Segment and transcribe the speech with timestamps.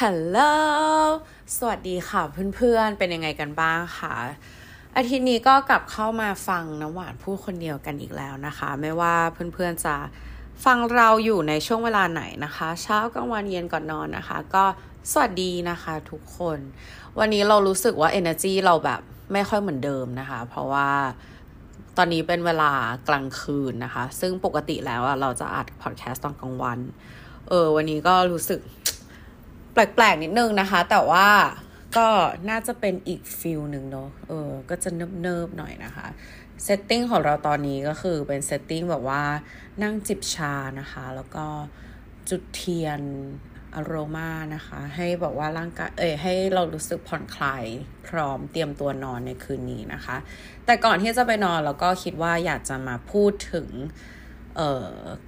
[0.00, 0.38] ฮัลโหล
[1.56, 2.22] สวัสดีค่ะ
[2.54, 4.14] เพื่อนๆ เป็นยังไงกันบ้างคะ
[4.96, 9.14] อาทิตย์นี้ก็กลับเข้ามาฟังน้ำหวานพูดคนเดียวกันอีกแล้วนะคะ ไม่ว่า
[9.54, 9.94] เพื่อนๆจะ
[10.64, 14.64] ฟังเราอยู่ในช่วงเวลาไหนนะคะ เช้ากลางวันเย็นก่อนนอนนะคะ ก็
[15.12, 16.58] สวัสดีนะคะทุกคน
[17.18, 19.00] วันนี้เรารู้สึกว่า energy เราแบบ
[19.32, 20.88] ไม่ค่อยเหมือนเดิมนะคะ เพราะว่า
[21.96, 22.72] ตอนนี้เป็นเวลา
[23.08, 26.78] กลางคืนนะคะ ซึ่งปกติแล้วเราจะอัดพอดแคสต์ตอนกลางวัน
[27.48, 28.60] เออวันนี้ก็รู้สึก
[29.72, 31.28] แปลกๆนิดนึงนะคะ แต่ว่า
[31.96, 32.08] ก็
[32.50, 34.90] น่าจะเป็นอีก feel หนึ่งเนาะเออ ก็จะ
[35.22, 36.06] เนิบๆหน่อยนะคะ
[36.64, 39.22] setting ของเราตอนนี้ก็คือเป็น setting แบบว่า
[39.82, 41.46] นั่งจิบชานะคะ แล้วก็
[42.30, 43.00] จุดเทียน
[43.74, 47.64] อโรมานะคะ ให้แบบว่าร่างกายเอ้ยให้เรารู้สึกผ่อนคลาย
[48.08, 50.16] พร้อมเตรียมตัวนอนในคืนนี้นะคะ
[50.66, 53.68] แต่ก่อนที่จะไปนอนเราก็คิดว่าอยากจะมาพูดถึง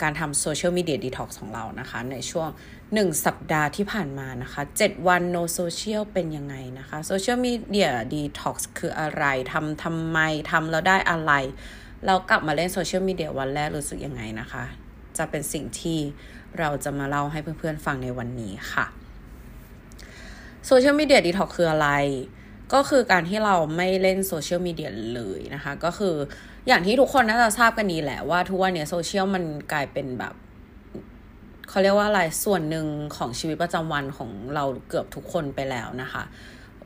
[0.03, 2.49] การทำ social media detox ของเรานะคะ ในช่วง
[2.95, 10.19] 1 สัปดาห์ที่ผ่านมานะคะ 7 วัน no social เป็นยังไงนะคะ social media detox คืออะไรทำทำไม
[10.51, 11.33] ทำแล้วได้อะไร
[12.07, 14.65] เรากลับมาเล่นโซเชียลมีเดียวันแรกรู้สึกยังไงนะคะ
[15.19, 15.99] จะเป็นสิ่งที่
[16.59, 18.87] เราจะมาเล่าให้เพื่อนๆฟังในวันนี้ค่ะ
[20.67, 21.91] social media detox คืออะไร
[22.75, 26.15] ก็คือการที่เราไม่เล่นโซเชียลมีเดียเลยนะคะ ก็คือ
[26.67, 30.35] อย่างที่ทุกคนน่าจะทราบกันดีแหละว่าทุกวันนี้โซเชียลมันกลายเป็นแบบ
[31.69, 36.23] เขาเรียกว่าอะไรส่วนหนึ่งของชีวิตประจำวันของเราเกือบทุกคนไปแล้วนะคะ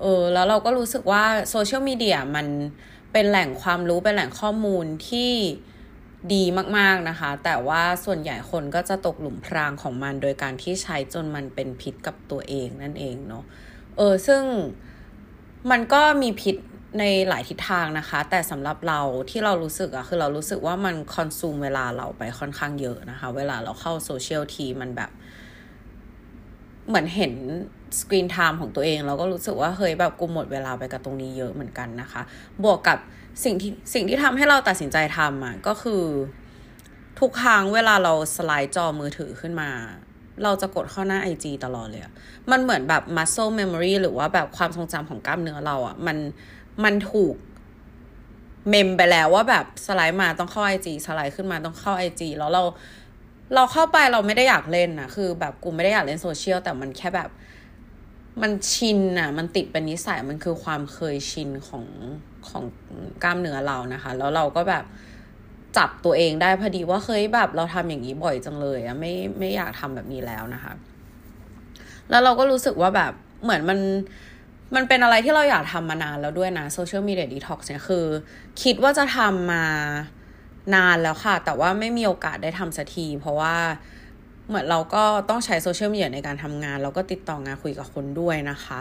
[0.01, 2.47] เออแล้วเราก็รู้สึกว่าโซเชียลมีเดียมัน
[3.13, 5.33] เป็นแหล่งความรู้เป็นแหล่งข้อมูลที่
[6.35, 6.45] ดี
[6.79, 13.45] มากๆนะคะ แต่ว่าส่วนใหญ่คนก็จะตกหลุมพรางของมัน โดยการที่ใช้จนมันเป็นพิษกับตัวเองนั่นเองเนาะ
[13.97, 14.43] เออซึ่ง
[15.71, 16.57] มันก็มีพิษ
[16.99, 19.01] ในหลายทิศทางนะคะ แต่สำหรับเรา
[19.31, 25.11] ที่เรารู้สึกอะคือเรารู้สึกว่ามัน consume เวลาเราไปค่อนข้างเยอะนะคะ เวลาเราเข้าโซเชียลทีมันแบบ
[26.89, 27.33] เหมือนเห็น
[28.01, 32.23] screen time ของตัวเอง เราก็รู้สึกว่าเฮ้ยแบบกูหมดเวลาไปกับตรงนี้เยอะเหมือนกันนะคะ
[32.65, 32.99] บวกกับ
[33.45, 36.05] สิ่งที่สิ่งที่ทำให้เราตัดสินใจทำอะก็คือ
[37.21, 39.71] ทุกครั้งเวลาเราสไลด์จอมือถือขึ้นมา
[40.45, 42.03] เราจะกดเข้าหน้า IG ตลอดเลย
[42.51, 46.17] มันเหมือนแบบ muscle memory หรือว่าแบบความทรงจำของกล้ามเนื้อเราอะมัน
[46.85, 47.35] มันถูก
[48.69, 52.63] เมมไปแล้วว่าแบบสไลด์มาต้องเข้าไอจีสไลด์ขึ้นมาต้องเข้าไอจีแล้วเรา
[53.55, 57.31] เราเข้าไปเราไม่ได้อยากเล่นนะคือแบบกูไม่ได้อยากเล่นโซเชียลแต่มันแค่แบบ
[58.43, 61.85] มันชินอะมันติดเป็นนิสัยมันคือความเคยชินของ
[62.49, 62.65] ของ
[63.23, 64.85] กล้ามเนื้อเรานะคะ แล้วเราก็แบบ
[65.77, 70.73] จับตัวเองได้พอดีว่าเคยแบบเราทำอย่างนี้บ่อยจังเลยอะไม่ไม่อยากทำแบบนี้แล้วนะคะ
[72.11, 73.13] แล้วเราก็รู้สึกว่าแบบ
[73.43, 73.79] เหมือนมัน
[74.75, 78.07] มันเป็นอะไรที่เราอยากทำมานานแล้วด้วยนะ social media detox เนี่ยคือ
[78.63, 79.65] คิดว่าจะทำมา
[80.75, 83.57] นานแล้วค่ะ แต่ว่าไม่มีโอกาสได้ทำสักที เพราะว่า
[84.49, 88.79] เหมือนเราก็ต้องใช้โซเชียลมีเดียในการทำงาน เราก็ติดต่องานคุยกับคนด้วยนะคะ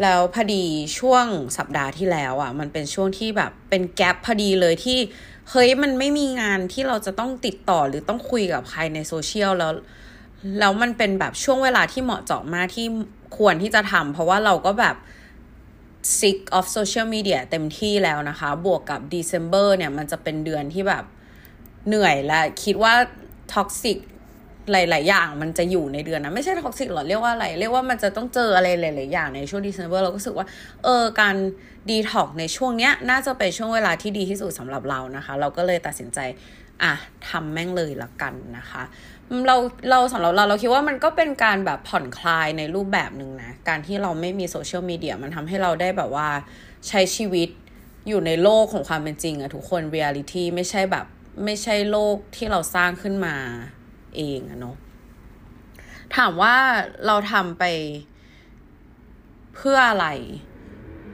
[0.00, 0.64] แล้วพอดี
[0.98, 1.26] ช่วง
[1.56, 4.98] สัปดาห์ที่แล้วอะ่ะ มันเป็นช่วงที่แบบเป็น gap พอดีเลยที่
[5.50, 9.72] เฮ้ยมันไม่มีงานที่เราจะต้องติดต่อหรือต้องคุยกับใครในโซเชียลแล้ว
[10.60, 12.86] แล้วมันเป็นแบบช่วงเวลาที่เหมาะเจาะมากที่
[13.38, 14.96] ควรที่จะทำเพราะว่าเราก็แบบ
[16.18, 21.04] sick of social media เต็มที่แล้วนะคะ บวกกับ December เนี่ย มันจะเป็นเดือนที่แบบ
[21.86, 22.94] เหนื่อยและคิดว่า
[23.54, 23.98] toxic
[24.70, 30.46] หลาย ๆ อย่างมันจะอยู่ในเดือนนะไม่ใช่ท็อกซิกหรอเรียกว่าอะไร เรียกว่ามันจะต้องเจออะไรหลาย ๆ อย่างในช่วง December เราก็รู้สึกว่า
[30.84, 31.36] เออการ
[31.90, 36.18] ดีท็อกในช่วงเนี้ย น่าจะเป็นช่วงเวลาที่ดีที่สุดสำหรับเรานะคะ เราก็เลยตัดสินใจ
[36.82, 36.92] อะ
[37.28, 38.82] ทำแม่งเลยละกันนะคะ
[39.46, 39.56] เรา
[39.90, 46.28] เราสำหรับเราเราคิดว่ามันก็เป็นการแบบผ่อนคลายในรูปแบบหนึ่งนะ การที่เราไม่มีโซเชียลมีเดียมันทำให้เราได้แบบว่า
[46.88, 47.48] ใช้ชีวิต
[48.08, 51.06] อยู่ในโลกของความเป็นจริงอะทุกคนเรียลิตี้ไม่ใช่แบบ
[51.44, 53.34] ไม่ใช่โลกที่เราสร้างขึ้นมา
[54.16, 54.76] เองอะเนาะ
[56.16, 56.56] ถามว่า
[57.06, 57.64] เราทำไป
[59.54, 60.06] เพื่ออะไร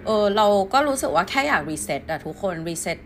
[0.07, 2.99] เออเราก็รู้สึกว่าแค่อยาก reset อะทุกคน reset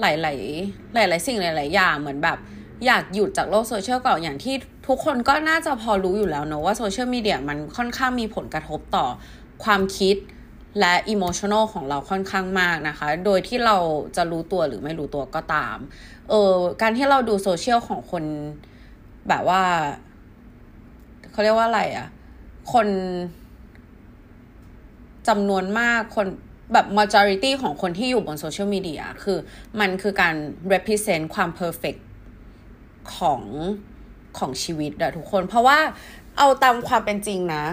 [0.00, 2.38] หลายๆหลายๆสิ่งหลาย ๆ อย่างเหมือนแบบ
[2.86, 4.54] อยากหยุดจากโลกโซเชียลก่อนอย่างที่
[4.88, 9.06] ทุกคนก็น่าจะพอรู้อยู่แล้วเนอะว่าโซเชียลมีเดียมันค่อนข้างมีผลกระทบต่อ
[9.64, 10.16] ความคิด
[10.80, 13.76] และ emotional ของเราค่อนข้างมากนะคะ โดยที่เรา
[14.16, 15.76] จะรู้ตัวหรือไม่รู้ตัวก็ตาม
[16.30, 18.24] เออการที่เราดูโซเชียลของคน
[19.28, 19.62] แบบว่า
[21.30, 22.08] เขาเรียกว่าอะไรอะ
[22.72, 22.86] คน
[25.28, 26.26] จำนวนมากคน
[26.72, 29.38] แบบ majority ของคนที่อยู่บนโซเชียลมีเดียคือ
[29.80, 30.34] มันคือการ
[30.72, 32.00] represent ความ perfect
[33.16, 33.42] ของ
[34.38, 35.78] ของชีวิตอะทุกคน เพราะว่า
[36.38, 37.64] เอาตามความเป็นจริงนะ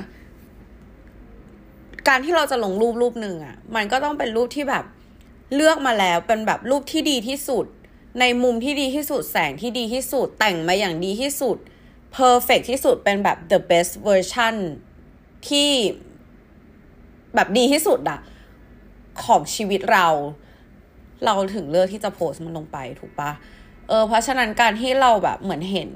[2.07, 4.85] การที่เราจะลงรูปรูปหนึ่งอะมันก็ต้องเป็นรูปที่แบบ
[5.55, 7.65] เลือกมาแล้วเป็นแบบรูปที่ดีที่สุด
[8.19, 11.57] ในมุมที่ดีที่สุดแสงที่ดีที่สุด แต่งมาอย่างดีที่สุด
[12.17, 14.55] perfect ที่สุดเป็นแบบ the best version
[15.47, 15.69] ที่
[17.35, 18.19] แบบดีที่สุดอะ
[19.23, 20.07] ของชีวิตเรา
[21.25, 23.31] เราถึงเลือกที่จะโพสต์มันลงไปถูกปะ
[23.87, 25.91] เออเพราะฉะนั้นการที่เราแบบเหมือนเห็น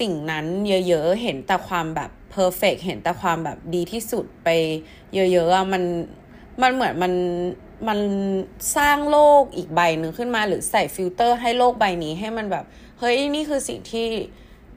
[0.00, 0.44] สิ่งนั้น
[0.88, 4.48] เยอะๆ เห็นแต่ความแบบเพอร์เฟกเห็นแต่ความแบบดีที่สุดไป
[5.14, 5.82] เยอะๆอะมัน
[6.62, 7.12] มันเหมือนมัน
[7.88, 7.98] มัน
[8.76, 12.64] สร้างโลกอีกใบหนึ่งขึ้นมา หรือใส่ฟิลเตอร์ให้โลกใบนี้ให้มันแบบ
[12.98, 14.06] เฮ้ยนี่คือสิ่งที่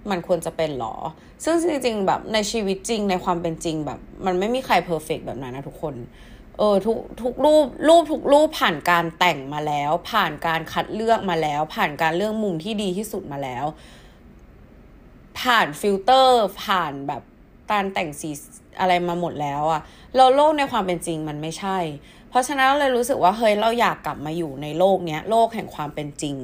[0.09, 0.95] มันควรจะเป็นหรอ
[1.44, 5.95] ซึ่งจริงๆแบบในชีวิตจริงในความเป็นจริงแบบ มันไม่มีใคร perfect แบบนั้นนะทุกคน
[6.57, 13.65] เออทุกทุกรูปรูปทุกรูปผ่านการแต่งมาแล้ว ผ่านการคัดเลือกมาแล้ว ผ่านการเลือกมุมที่ดีที่สุดมาแล้ว
[15.39, 17.21] ผ่านฟิลเตอร์ ผ่านแบบ
[17.71, 18.30] การแต่งสี
[18.80, 19.81] อะไรมาหมดแล้วอะ
[20.15, 21.77] เราโลกในความเป็นจริงมันไม่ใช่
[22.31, 26.35] เพราะฉะนั้นเราเลยรู้สึกว่าเฮ้ยเราอยากกลับมาอยู่ในโลกเนี้ยโลกแห่งความเป็นจริง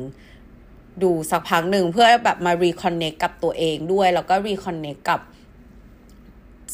[1.03, 5.19] ดูสักพักหนึ่งเพื่อแบบมา reconnect กับตัวเองด้วย แล้วก็ reconnect กับ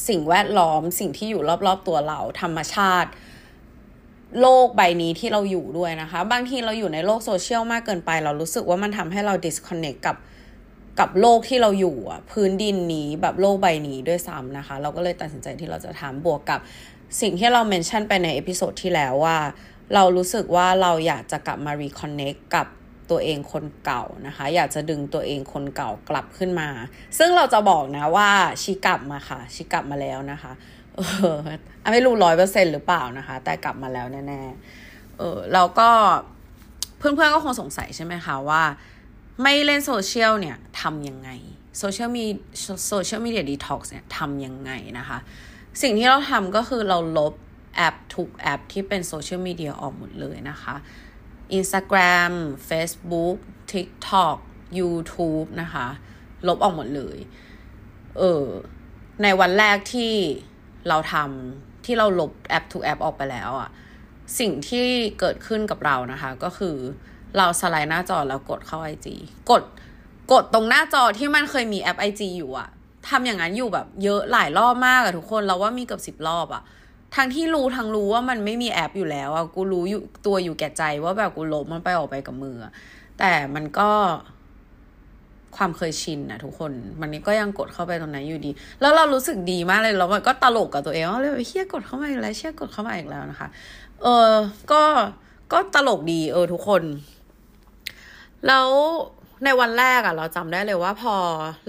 [0.08, 3.10] สิ่งแวดล้อมสิ่งที่อยู่รอบๆตัวเราธรรมชาติ
[4.42, 10.18] โลกใบนี้ที่เราอยู่ด้วยนะคะ บางทีเราอยู่ในโลกโซเชียลมากเกินไป เรารู้สึกว่ามันทำให้เรา disconnect กับ
[11.00, 16.60] กับโลกที่เราอยู่อะพื้นดินนี้แบบโลกใบนี้ด้วยซ้ำนะคะ เราก็เลยตัดสินใจที่เราจะทำบวกกับ
[17.22, 19.38] สิ่งที่เรา mention ไปใน episode ที่แล้วว่า
[19.94, 22.68] เรารู้สึกว่าเราอยากจะกลับมา reconnect กับ
[23.10, 26.70] ตัวเองคนเก่านะคะ อยากจะดึงตัวเองคนเก่ากลับขึ้นมา
[27.18, 28.30] ซึ่งเราจะบอกนะว่า
[28.62, 30.52] she กลับมาค่ะ she กลับมาแล้วนะคะ
[30.96, 31.02] เอ
[31.36, 31.38] อ
[31.92, 35.90] ไม่รู้ร้อยเปอร์เซ็นต์หรือเปล่านะคะ แต่กลับมาแล้วแน่ๆเออแล้วก็
[36.98, 38.64] เพื่อนๆก็คงสงสัยใช่ไหมคะว่า
[39.42, 41.30] ไม่เล่นโซเชียลเนี่ยทำยังไง
[41.80, 42.26] โซเชียลมี
[42.88, 45.18] social media detox เนี่ยทำยังไงนะคะ
[45.82, 47.34] สิ่งที่เราทำก็คือเราลบ
[47.76, 50.76] แอปทุกแอปที่เป็นโซเชียลมีเดียออกหมดเลยนะคะ
[51.58, 52.32] Instagram
[52.70, 53.38] Facebook
[53.72, 54.38] TikTok
[54.80, 55.88] YouTube นะคะ
[56.48, 57.18] ลบออกหมดเลย
[58.18, 58.46] เออ
[59.24, 60.14] ในวันแรกที่
[60.88, 63.70] เราทำที่เราลบแอปทุกแอปออกไปแล้วอะ
[64.40, 64.86] สิ่งที่
[65.20, 66.76] เกิดขึ้นกับเรานะคะ ก็คือ
[67.38, 69.08] เราสไลด์หน้าจอแล้วกดเข้า IG
[69.52, 69.64] กด
[70.32, 72.70] กดตรงหน้าจอที่มันเคยมีแอป IG อยู่อะ
[73.10, 76.64] ทำอย่างนั้นอยู่แบบเยอะหลายรอบมากอะทุกคนเราว่ามีเกือบสิบรอบอะ
[77.16, 82.56] ทั้งที่รู้ทั้งรู้ว่ามันไม่มีแอปอยู่แล้วอะกูรู้อยู่ตัวอยู่แก่ใจว่าแบบกูลบมันไปออกไปกับมือ
[83.20, 83.90] แต่มันก็
[85.56, 88.52] ความเคยชินนะทุกคน มันนี้ก็ยังกดเข้าไปตรงนั้นอยู่ดี
[88.82, 93.48] แล้วเรารู้สึกดีมากเลยแล้วมันก็ตลกกับตัวเองว่าเลยเชี่ยกดเข้ามาอีกแล้วเชี่ยกดเข้ามาอีกแล้วนะคะ
[94.04, 94.32] เออ
[94.72, 94.84] ก็
[95.52, 96.84] ก็ตลกดี เออ ทุกคน
[98.48, 98.68] แล้ว
[99.44, 101.16] ในวันแรกอะเราจำได้เลยว่าพอ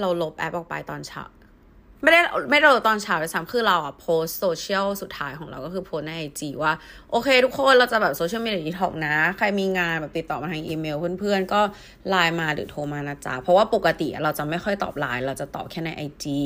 [0.00, 1.24] เราลบแอปออกไปตอนเช้า
[2.02, 6.72] ไม่ได้ไม่ได้ตอนเช้าเลยซ้ำคือเราอะโพสต์โซเชียลสุดท้ายของเราก็คือโพสต์ในไอจีว่า
[7.10, 11.60] โอเค ทุกคนเราจะแบบ social media detox นะ ใครมีงานแบบติดต่อมาทางอีเมลเพื่อนๆ ก็
[12.08, 16.38] ไลน์มาหรือโทรมานะจ๊ะ เพราะว่าปกติเราจะไม่ค่อยตอบไลน์เราจะตอบแค่ในไอจี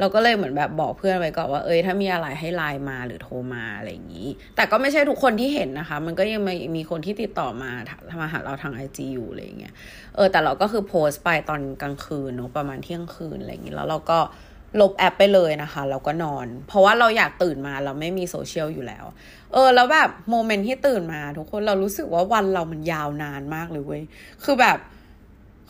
[0.00, 7.70] เราก็เลยเหมือนแบบบอกเพื่อนไว้ก่อนว่าเอ้ยถ้ามีอะไรให้ไลน์มาหรือโทรมาอะไรอย่างนี้ แต่ก็ไม่ใช่ทุกคนที่เห็นนะคะ มันก็ยังมีมีคนที่ติดต่อมา
[8.20, 9.74] มาหาเราทางไอจีอยู่อะไรอย่างเงี้ย
[10.14, 14.18] เออแต่เราก็คือโพสต์ไปตอนกลางคืนเนาะประมาณเที่ยงคืนอะไรอย่างนี้แล้วเราก็
[14.80, 19.04] ลบแอปไปเลยนะคะแล้วก็นอน เพราะว่าเราอยากตื่นมาเราไม่มีโซเชียลอยู่แล้ว
[19.52, 24.02] เออ แล้วแบบ moment ที่ตื่นมา ทุกคนเรารู้สึกว่าวันเรามันยาวนานมากเลยเว้ย
[24.44, 24.78] คือแบบ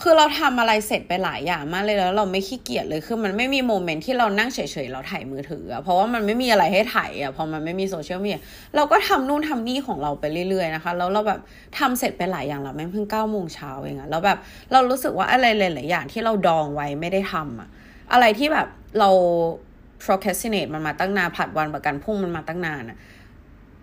[0.02, 8.42] คือเราทำอะไรเสร็จไปหลายอย่างมากเลยแล้ว เราไม่ขี้เกียจเลยคือมันไม่มี moment ที่เรานั่งเฉยๆเราถ่ายมือถืออะเพราะว่ามันไม่มีอะไรให้ถ่ายอะพอมันไม่มีโซเชียลมีเดีย
[8.76, 11.40] เราก็ทำนู่นทำนี่ของเราไปเรื่อยๆนะคะแล้วเราแบบ
[11.78, 14.38] ทำเสร็จไปหลายอย่างแล้วแม่งเพิ่งเก้าโมงเช้าเองอะแล้วแบบ
[14.72, 17.68] เรารู้สึกว่าอะไรหลายๆอย่างที่เราดองไว้ไม่ได้ทำอะ
[18.12, 19.10] อะไรที่แบบเรา
[20.04, 22.98] procrastinate มันมาตั้งนานผัดวันประกันพรุ่งมันมาตั้งนานอะ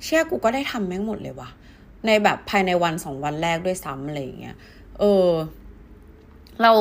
[0.04, 1.50] เชื่อกูก็ได้ทำแม่งหมดเลยว่ะ
[2.06, 4.56] ในแบบภายในวันสองวันแรกด้วยซ้ำอะไรอย่างเงี้ย
[5.00, 5.28] เออ
[6.62, 6.74] เรา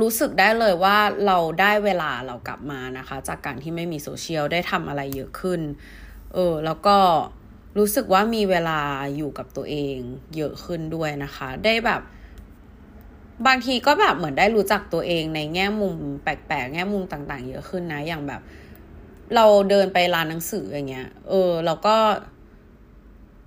[0.00, 5.60] รู้สึกได้เลยว่าเราได้เวลาเรากลับมานะคะ จากการที่ไม่มีโซเชียลได้ทำอะไรเยอะขึ้น
[6.34, 6.96] เออ แล้วก็
[7.78, 8.80] รู้สึกว่ามีเวลา
[9.16, 9.96] อยู่กับตัวเอง
[10.36, 12.00] เยอะขึ้นด้วยนะคะ ได้แบบ
[13.46, 18.40] บางทีก็แบบเหมือนได้รู้จักตัวเองในแง่มุมแปลกๆ แง่มุมต่าง ๆ เยอะขึ้นนะ อย่างแบบ
[19.34, 21.96] เราเดินไปร้านหนังสืออย่างเงี้ย เออ เราก็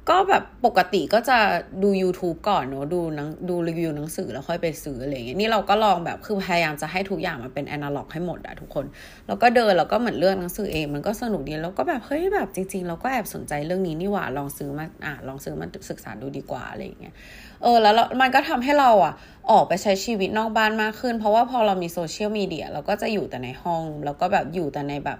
[0.09, 1.37] ก็แบบปกติก็จะ
[1.83, 8.85] ดู YouTube ก่อนเนอะดูนังดูรีวิวหนังสือแล้วค่อยไปซื้ออะไรเงี้ยนี่เราก็ลองแบบคือพยายามจะให้ทุกอย่างมันเป็นแอนาล็อกให้หมดอะทุกคน
[9.27, 17.13] แล้วก็เดินแล้วก็เหมือนเลือกหนังสือเองมันก็สนุกดีแล้วก็แบบเฮ้ยแบบจริง ๆ เราก็แอบสนใจเรื่องนี้นี่หว่าลองซื้อมาอ่าลองซื้อมาศึกษาดูดีกว่าอะไรเงี้ย
[17.61, 19.13] เออแล้วมันก็ทำให้เราอะ
[19.51, 25.19] ออกไปใช้ชีวิตนอกบ้านมากขึ้น เพราะว่าพอเรามีโซเชียลมีเดียเราก็จะอยู่แต่ในห้อง แล้วก็แบบอยู่แต่ในแบบ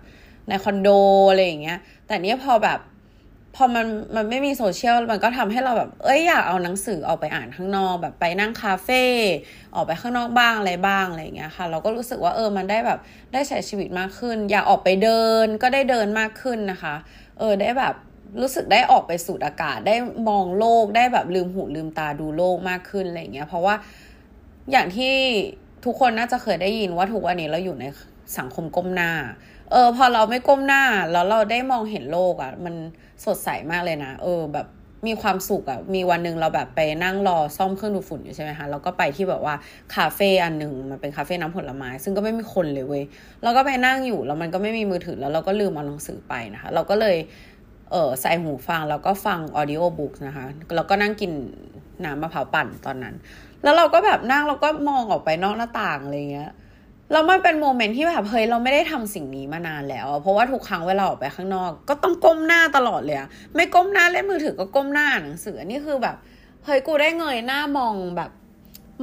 [0.50, 0.89] ในคอนโด
[1.30, 2.80] อะไรอย่างเงี้ยแต่เนี้ยพอแบบ
[3.56, 9.04] พอมันมันไม่มีโซเชียลมันก็ทำให้เราแบบ เอ้ยอยากเอาหนังสือออกไปอ่านข้างนอกแบบไปนั่งคาเฟ่
[9.76, 13.00] ออกไปข้างนอกบ้างอะไรบ้างอะไรเงี้ยค่ะ เราก็รู้สึกว่าเออมันได้แบบ
[13.34, 16.96] ได้ใช้ชีวิตมากขึ้น อยากออกไปเดินก็ได้เดินมากขึ้นนะคะ
[17.40, 17.94] เออได้แบบ
[18.42, 19.96] รู้สึกได้ออกไปสูดอากาศได้
[20.30, 23.76] มองโลกได้แบบลืมหูลืมตาดูโลกมากขึ้นอะไรเงี้ย เพราะว่า
[24.72, 25.14] อย่างที่
[25.86, 27.86] ทุกคนน่าจะเคยได้ยินว่าทุกวันนี้เราอยู่ใน
[28.38, 29.12] สังคมก้มหน้า
[29.72, 32.76] เออพอเราไม่ก้มหน้าแล้วเราได้มองเห็นโลกอะ่ะ มัน
[33.26, 34.68] สดใสมากเลยนะ เออ แบบ
[35.08, 39.56] มีความสุขอะ่ะ มีวันหนึ่งเราแบบไปนั่งรอซ่อมเครื่องดูดฝุ่นอยู่ใช่ไหมคะเราก็ไปที่แบบว่า
[39.96, 43.04] คาเฟ่อันหนึ่งมันเป็นคาเฟ่น้ำผลไม้ ซึ่งก็ไม่มีคนเลยเว้ย
[43.44, 47.18] เราก็ไปนั่งอยู่แล้วมันก็ไม่มีมือถือแล้วเราก็ลืมเอาหนังสือไปนะคะ เราก็เลย
[47.92, 50.46] เออใส่หูฟังแล้วก็ฟังออดิโอบุ๊กนะคะ
[50.76, 51.32] แล้วก็นั่งกิน
[52.06, 53.16] น้ำมะพร้าวปั่นตอนนั้น
[53.64, 56.52] แล้วเราก็แบบนั่งเราก็มองออกไปนอกหน้าต่างอะไรเงี้ย
[57.12, 66.16] แล้วมันเป็น moment ที่แบบเฮ้ยเราไม่ได้ทำสิ่งนี้มานานแล้ว เพราะว่าทุกครั้งเวลาออกไปข้างนอก ก็ต้องก้มหน้าตลอดเลยอะไม่ก้มหน้าเล่นมือถือก็ก้มหน้าหนังสือนี่คือแบบ
[66.66, 68.32] เฮ้ยกูได้เงยหน้ามองแบบ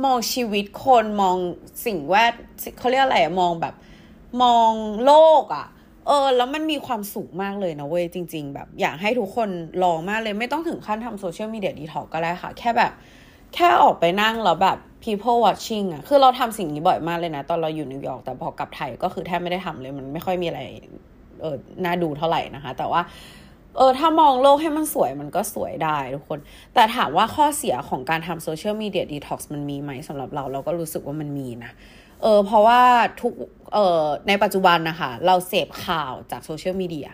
[0.04, 1.36] มองชีวิตคนมอง
[1.86, 2.34] สิ่งแวด
[2.78, 3.74] เขาเรียกอะไรมองแบบ
[4.42, 4.72] มอง
[5.04, 5.66] โลกอะ
[6.06, 9.48] เออ แล้วมันมีความสุขมากเลยนะเว้ยจริง ๆ แบบ อยากให้ทุกคน
[9.82, 12.92] ลองมากเลยไม่ต้องถึงขั้นทำ social media detox ก็ได้ค่ะ แค่แบบ
[13.54, 20.60] แค่ออกไปนั่งแล้วแบบ people watching อะคือเราทำสิ่งนี้บ่อยมากเลยนะ ตอนเราอยู่นิวยอร์ก แต่พอกลับไทยก็คือแทบไม่ได้ทำเลย มันไม่ค่อยมีอะไร
[21.42, 23.00] เออน่าดูเท่าไหร่นะคะ แต่ว่า
[23.76, 26.38] เออ ถ้ามองโลกให้มันสวยมันก็สวยได้ทุกคน
[26.74, 31.72] แต่ถามว่าข้อเสียของการทำ social media detox มันมีไหมสำหรับเรา เราก็รู้สึกว่ามันมีนะ
[32.22, 32.80] เออ เพราะว่า
[33.20, 33.32] ทุก
[33.74, 37.08] เออในปัจจุบันนะคะ เราเสพข่าวจากโซเชียลมีเดีย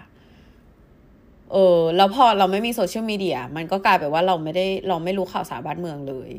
[1.52, 6.30] เออแล้วพอเราไม่มีโซเชียลมีเดียมันก็กลายเป็นว่าเราไม่ได้เราไม่รู้ข่าวสารบ้านเมืองเลย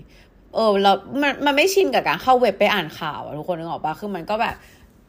[0.56, 0.92] เออเรา
[1.22, 4.56] มันมันไม่ชินกับการเข้าเว็บไปอ่านข่าวทุกคนนึกออกปะคือมันก็แบบ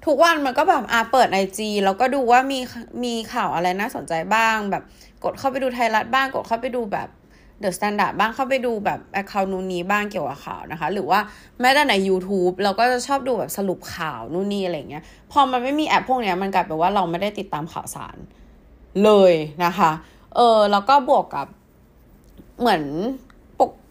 [0.07, 2.59] ทุกวันมันก็แบบอ่าเปิดไอจีแล้วก็ดูว่ามี
[3.05, 4.83] มีข่าวอะไรน่าสนใจบ้าง แบบ
[5.25, 7.09] กดเข้าไปดูไทยรัฐบ้างกดเข้าไปดูแบบ
[7.61, 11.21] The Standard บ้างเข้าไปดูแบบ account นู้นนี้บ้างเกี่ยวกับข่าวนะคะ หรือว่า
[11.61, 18.17] แม้แต่ใน YouTube เราก็จะชอบดูแบบสรุปข่าวนู่นนี่อะไรเงี้ย พอมันไม่มีแอปพวกเนี้ยมันกลายเป็นว่าเราไม่ได้ติดตามข่าวสาร
[19.05, 19.33] เลย
[19.65, 19.91] นะคะ
[20.37, 21.47] เออแล้วก็บวกกับ
[22.61, 22.83] เหมือน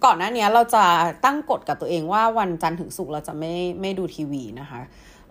[0.06, 0.84] ก่อนหน้านี้เราจะ
[1.26, 4.82] ตั้งกฎกับตัวเองว่าวันจันทร์ถึงศุกร์เราจะไม่ไม่ดูทีวีนะคะ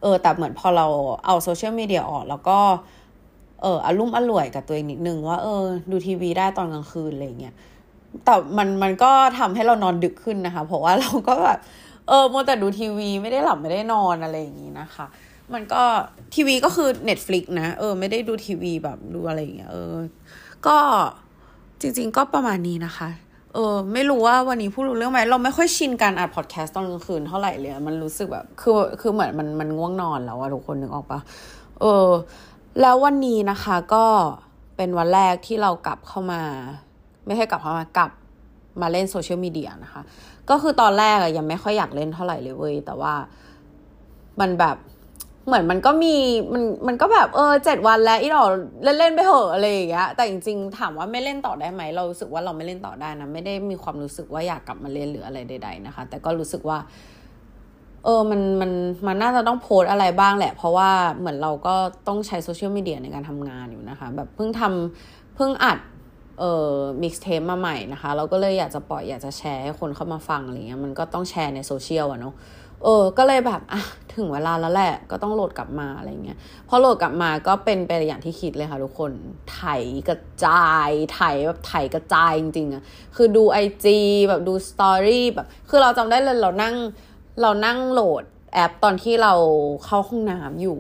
[0.03, 0.87] เออแต่เหมือนพอเรา
[1.27, 2.59] เอาโซเชียลมีเดียออกแล้วก็
[3.63, 7.55] เอออารมุ่มอร่วยกับตัวเองนิดนึงว่าเออดูทีวีได้ตอนกลางคืนอะไรเงี้ย
[8.25, 11.59] แต่มันมันก็ทำให้เรานอนดึกขึ้นนะคะ เพราะว่าเราก็แบบ
[12.09, 15.07] เออมัวแต่ดูทีวีไม่ได้หลับไม่ได้นอนอะไรอย่างนี้นะคะ
[15.53, 15.83] มันก็
[16.35, 19.97] ทีวีก็คือ Netflix นะเออไม่ได้ดูทีวีแบบดูอะไรอย่างเงี้ยเออ
[20.67, 20.77] ก็
[21.81, 23.09] จริง ๆ ก็ประมาณนี้นะคะ
[23.59, 31.21] ออไม่รู้ว่าวันนี้พูดรู้เรื่องไหมเราไม่ค่อยชินการอัดพอดแคสต์ตอนกลางคืนเท่าไหร่เลยมันรู้สึกแบบคือคือเหมือนมันมันง่วงนอนแล้วอะทุกคนนึกออกปะ
[31.81, 32.09] เออ
[32.81, 34.05] แล้ววันนี้นะคะก็
[34.77, 36.43] เป็นวันแรกที่เรากลับเข้ามา
[37.27, 38.11] ไม่ใช่กลับเข้ามากลับ
[38.81, 40.03] มาเล่นโซเชียลมีเดียนะคะ
[40.50, 43.15] ก็คือตอนแรกอะยังไม่ค่อยอยากเล่นเท่าไหร่เลยเว้ยแต่ว่า
[44.41, 44.77] มันแบบ
[45.49, 46.14] เหมือนมันก็มี
[46.52, 48.45] มันมันก็แบบเออเจ็ดวันแล้วอีดอก
[48.83, 56.78] เล่นเล่นไปเหอะอะไรอย่างเงี้ยแต่จริงๆถามว่าไม่เล่นต่อได้ไหมเรารู้สึกว่าเราไม่เล่นต่อได้นะไม่ได้มีความรู้สึกว่าอยากกลับมาเล่นหรืออะไรใด ๆนะคะ แต่ก็รู้สึกว่า
[58.05, 58.71] เออมันมัน
[59.07, 61.75] มันน่าจะต้องโพสต์อะไรบ้างแหละ เพราะว่าเหมือนเราก็
[62.09, 65.78] ต้องใช้โซเชียลมีเดียในการทำงานอยู่นะคะ แบบเพิ่งทำเพิ่งอัด
[66.38, 72.35] เอ่อ mixtape มาใหม่นะคะ เราก็เลยอยากจะปล่อยอยากจะแชร์ให้คนเข้ามาฟังอะไรเงี้ยมันก็ต้องแชร์ในโซเชียลอะเนาะ
[72.85, 73.83] เออ ก็เลยแบบอะ
[74.15, 79.13] ถึงเวลาแล้วแหละก็ต้องโหลดกลับมาอะไรเงี้ยพอโหลดกลับมาก็เป็นไปอย่างที่คิดเลยค่ะทุกคน
[79.53, 79.63] ไถ
[80.09, 82.83] กระจายไถแบบไถกระจายจริงๆอะ
[83.17, 86.75] คือดูไอจีแบบดู story แบบ คือเราจำได้เลยเรานั่ง
[87.41, 88.23] เรานั่งโหลด
[88.55, 89.33] แอปตอนที่เรา
[89.85, 90.79] เข้าห้องน้ำอยู่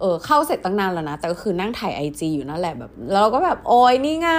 [0.00, 4.30] เออเข้าเสร็จตั้งนานแล้วนะ แต่ก็คือนั่งถ่ายไอจีอยู่นั่นแหละแบบแล้วเราก็แบบโอ้ยนี่ไง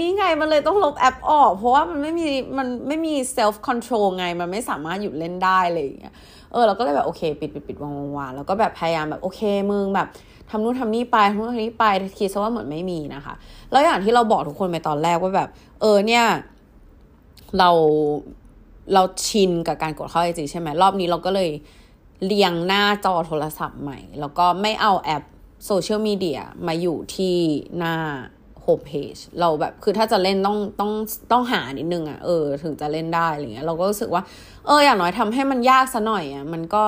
[0.00, 2.26] นี่ไงมันเลยต้องลบแอปออก เพราะว่ามันไม่มี
[2.58, 6.14] มันไม่มี self control ไง มันไม่สามารถหยุดเล่นได้เลยอย่างเงี้ย
[6.52, 9.40] เออเราก็เลยแบบโอเคปิดปิดปิดวางวางวางแล้วก็แบบพยายามแบบโอเค
[9.70, 10.08] มึงแบบ
[10.50, 11.84] ทำนู่นทำนี่ไปทำนู่นทำนี่ไป
[12.18, 13.34] คิดซะว่าเหมือนไม่มีนะคะ
[13.70, 15.48] แล้วอย่างที่เราบอกทุกคนไปตอนแรกว่าแบบ
[15.80, 16.24] เออเนี่ย
[17.58, 17.70] เรา
[18.94, 21.48] เราชินกับการกดเข้าไอจีใช่ไหมรอบนี้เราก็เลย
[22.26, 25.22] เรียงหน้าจอโทรศัพท์ใหม่ แล้วก็ไม่เอาแอป
[25.66, 27.36] โซเชียลมีเดียมาอยู่ที่
[27.78, 27.94] หน้า
[28.62, 30.92] โฮมเพจเราแบบคือถ้าจะเล่นต้องต้อง
[31.32, 34.22] ต้องหานิดนึงอะ่ะเออถึงจะเล่นได้อะไรเงี้ยเราก็รู้สึกว่า
[34.66, 36.84] เอออย่างน้อยทำให้มันยากซะหน่อยอะ่ะมันก็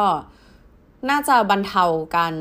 [1.11, 1.85] น่าจะบรรเทา
[2.17, 2.35] การ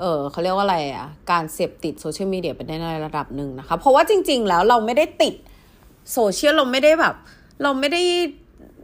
[0.00, 5.34] เออเขาเรียกว่าอะไรอะ่ะการเสพติดโซเชียลมีเดียไปได้ในระดับหนึ่งนะคะ เพราะว่าจริง ๆ แล้วเราไม่ได้ติด
[6.12, 7.14] โซเชียลเราไม่ได้แบบ
[7.62, 8.02] เราไม่ได้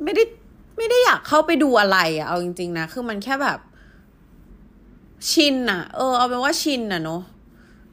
[0.04, 0.22] ไม่ได้
[0.76, 3.58] ไม่ได้อยากเข้าไปดูอะไรอะเอาจริง ๆ นะ คือมันแค่แบบ
[5.30, 7.22] ชินอะเออเอาเป็นว่าชินอะเนาะ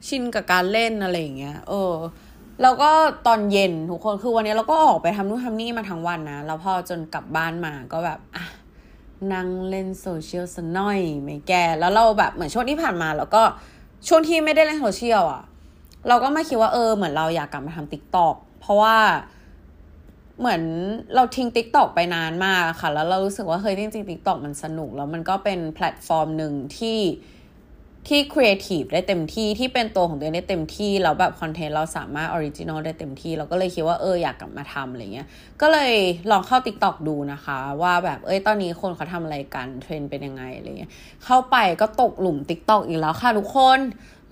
[0.08, 1.94] ชินกับการเล่นอะไรอย่างเงี้ย เออ
[2.62, 2.92] แล้วก็
[3.28, 8.46] ตอนเย็นทุกคนคือวันนี้เราก็ออกไปทำนู่นทำนี่มาทั้งวันนะ แล้วพอจนกลับบ้านมาก็แบบอะ
[9.34, 13.44] นั่งเล่นโซเชียลสน่อยไม่แก แล้วเราแบบเหมือนช่วงที่ผ่านมา แล้วก็
[14.08, 15.44] ช่วงที่ไม่ได้เล่นโซเชียลอะ
[16.08, 18.96] เราก็ไม่คิดว่าเออเหมือนเราอยากกลับมาทำ TikTok เพราะว่า
[20.42, 20.64] เหมือน
[21.16, 27.00] เราทิ้ง TikTok ไปนานมากค่ะ แล้วเรารู้สึกว่าเฮ้ยจริงๆ TikTok มันสนุก แล้วมันก็เป็นแพลตฟอร์มหนึ่งที่
[28.08, 35.28] ที่ครีเอทีฟได้เต็มที่ที่เป็นตัวของตัวเองได้เต็มที่ แล้วแบบคอนเทนต์เราสามารถ original ได้เต็มที่ เราก็เลยคิดว่าเอออยากกลับมาทำอะไรเงี้ย
[35.62, 35.94] ก็เลย
[36.32, 40.92] ลองเข้า TikTok ดูนะคะ ว่าแบบเอ้ยตอนนี้คนเขาทำอะไรกัน เทรนด์เป็นยังไงอะไรเงี้ย
[41.26, 43.80] เข้าไปก็ตกหลุม TikTok อีกแล้วค่ะทุกคน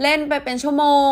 [0.02, 1.10] เล่นไปเป็นชั่วโมง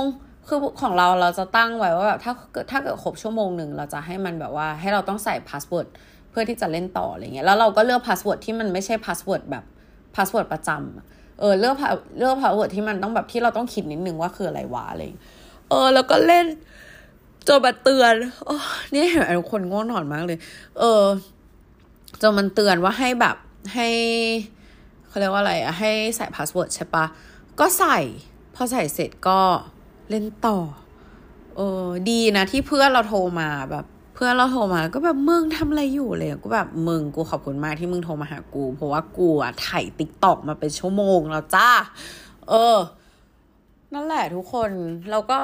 [0.47, 5.87] คือของเราเราจะตั้งไว้ว่าแบบถ้าเกิดถ้าเกิดครบชั่วโมงหนึ่งเราจะให้มันแบบว่าให้เราต้องใส่ password
[6.29, 9.63] เพื่อที่จะเล่นต่ออะไรเงี้ยแล้วเราก็เลือก password ที่มันไม่ใช่ password แบบ
[10.15, 11.75] password ประจำเออเลือก
[12.17, 15.01] เลือก password ที่มันต้องแบบที่เราต้องคิดนิดนึงว่าคืออะไรวะอะไร
[15.69, 16.45] เออ แล้วก็เล่น
[17.47, 18.13] จนมาเตือน
[18.45, 18.55] โอ้
[18.93, 20.39] นี่เห็นทุกคนง่วงนอนมากเลย
[20.79, 21.03] เออ
[22.21, 23.35] จนมันเตือนว่าให้แบบ
[23.73, 23.87] ให้
[25.07, 27.05] เขาเรียกว่าอะไรอะให้ใส่ password ใช่ปะ
[27.59, 27.97] ก็ใส่
[28.55, 29.39] พอใส่เสร็จก็
[30.09, 30.57] เล่นต่อ
[31.55, 33.85] เออดีนะที่เพื่อนเราโทรมาแบบ
[34.15, 41.69] เพื่อนเราโทรมาก็แบบมึงทำอะไรอยู่เลยกูแบบมึงกูขอบคุณมากที่มึงโทรมาหากู เพราะว่ากูอะไถ TikTok มาเป็นชั่วโมงแล้วจ้า
[42.49, 42.77] เออ
[43.93, 44.71] นั่นแหละทุกคน
[45.11, 45.39] แล้วก็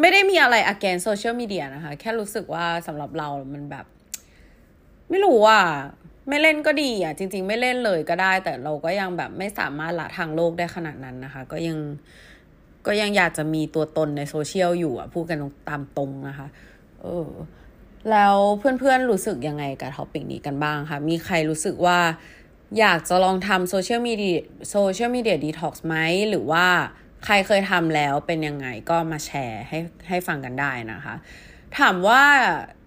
[0.00, 3.86] ไม่ได้มีอะไร against โซเชียลมีเดียนะคะ แค่รู้สึกว่าสำหรับเรามันแบบ
[5.10, 5.62] ไม่รู้อะ
[6.28, 11.78] ไม่เล่นก็ดีอะ จริง ๆ ไม่เล่นเลยก็ได้ แต่เราก็ยังแบบไม่สามารถละทางโลกได้ขนาดนั้นนะคะ ก็ยัง
[12.86, 16.46] ก็ยังอยากจะมีตัวตนในโซเชียลอยู่อะพูดกันตามตรงนะคะ
[17.02, 17.28] เออ
[18.10, 21.98] แล้วเพื่อนๆรู้สึกยังไงกับ topic นี้กันบ้างคะมีใครรู้สึกว่า
[22.78, 25.96] อยากจะลองทำ social media social media detox ไหม
[26.30, 26.66] หรือว่า
[27.24, 31.14] ใครเคยทำแล้วเป็นยังไงก็มาแชร์ให้ให้ฟังกันได้นะคะ
[31.78, 32.22] ถามว่า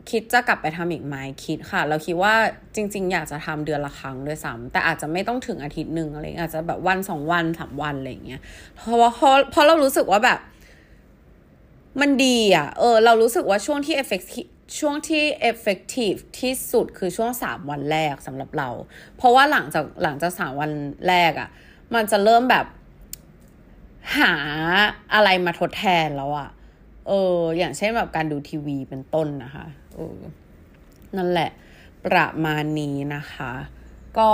[0.09, 2.33] คิดจะกลับไปทำอีกไหมคิดค่ะ เราคิดว่า
[2.75, 8.41] จริง ๆ อยากจะทำเดือนละครั้งด้วยซ้ำแต่อาจจะไม่ต้องถึงอาทิตย์หนึ่งอะไรอาจจะแบบวันสองวันสามวันอะไรอย่างเงี้ย
[8.75, 10.39] เพราะว่าเพราะเพราะเรารู้สึกว่าแบบ
[12.01, 14.21] มันดีอะ เออ เรารู้สึกว่าช่วงที่เอฟเฟก
[14.79, 18.69] ช่วงที่ effective ที่สุดคือช่วงสามวันแรกสำหรับเรา
[19.17, 20.71] เพราะว่าหลังจากหลังจากสามวัน
[21.07, 21.49] แรกอะ่ะ
[21.93, 22.65] มันจะเริ่มแบบ
[24.17, 24.33] หา
[25.13, 26.49] อะไรมาทดแทนแล้วอะ่ะ
[27.07, 30.19] เออ อย่างเช่นแบบการดูทีวีเป็นต้นนะคะ เออ
[31.17, 31.49] นั่นแหละ
[32.05, 33.51] ประมาณนี้นะคะ
[34.17, 34.31] ก็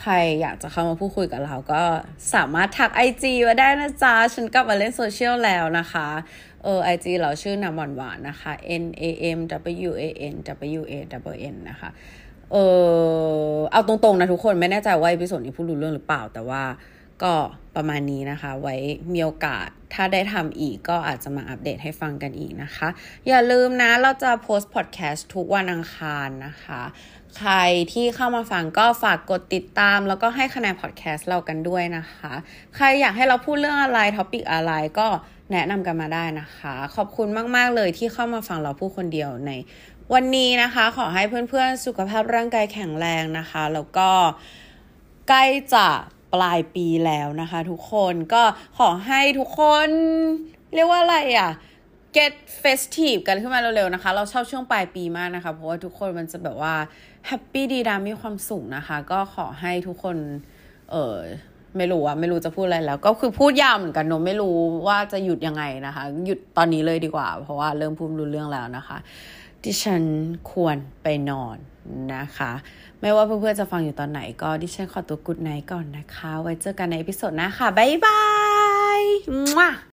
[0.00, 1.82] ใครอยากจะเข้ามาพูดคุยกับเราก็
[2.34, 6.08] สามารถทักไอจีมาได้นะจ๊ะ ฉันกลับมาเล่นโซเชียลแล้วนะคะ
[6.64, 8.52] เออไอจีเราชื่อน้ำหวานหวานนะคะ
[8.82, 9.02] N A
[9.36, 9.38] M
[9.88, 10.02] W A
[10.32, 10.34] N
[10.80, 10.94] W A
[11.32, 11.90] W N นะคะ
[12.52, 12.56] เอ
[13.54, 16.62] อเอาตรงๆนะทุกคนไม่แน่ใจว่า episode นี้พูดรู้เรื่องหรือเปล่าแต่ว่า
[17.22, 17.34] ก็
[17.76, 18.76] ประมาณนี้นะคะ ไว้
[19.12, 22.88] มีโอกาสถ้าได้ทำอีกก็อาจจะมาอัปเดตให้ฟังกันอีกนะคะ
[23.28, 26.82] อย่าลืมนะเราจะโพสต์พอดแคสต์ทุกวันอังคารนะคะ
[27.38, 27.54] ใคร
[27.92, 32.32] ที่เข้ามาฟังก็ฝากกดติดตาม แล้วก็ให้คะแนนพอดแคสต์เรากันด้วยนะคะ
[32.76, 35.08] ใครอยากให้เราพูดเรื่องอะไรท็อปิกอะไรก็
[35.52, 39.52] แนะนำกันมาได้นะคะ ขอบคุณมาก ๆ เลยที่เข้ามาฟังเราพูดคนเดียวใน
[40.14, 44.10] วันนี้นะคะ ขอให้เพื่อนๆสุขภาพร่างกายแข็งแรงนะคะ แล้วก็
[45.28, 45.88] ใกล้จะ
[46.34, 48.42] ปลายปีแล้วนะคะ ทุกคนก็
[48.78, 49.88] ขอให้ทุกคน
[50.74, 51.50] เรียกว่าอะไรอะ
[52.16, 56.74] get festive กันขึ้นมาเร็วๆนะคะ เราชอบช่วงปลายปีมากนะคะ เพราะว่าทุกคนมันจะแบบว่า
[57.26, 60.16] แฮปปี้ดีดามีความสุขนะคะ ก็ขอให้ทุกคน
[60.90, 61.16] เออ
[61.76, 68.98] ไม่รู้อะไม่รู้จะพูดอะไรแล้ว ก็คือพูดยาวเหมือนกันนมไม่รู้ว่าจะหยุดยังไงนะคะ หยุดตอนนี้เลยดีกว่า เพราะว่าเริ่มพูดรู้เรื่องแล้วนะคะ
[69.64, 70.02] ดิฉัน
[70.52, 71.56] ควรไปนอน
[72.14, 72.52] นะคะ
[73.02, 78.20] ไม่ว่าเพื่อนๆจะฟังอยู่ตอนไหนก็ดิฉันขอตัวกุดไนก่อนนะคะ ไว้เจอกันในอพิโซดหน้าค่ะ บ๊ายบา
[78.98, 79.00] ย